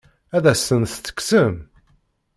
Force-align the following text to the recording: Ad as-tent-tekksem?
Ad 0.35 0.45
as-tent-tekksem? 0.51 1.55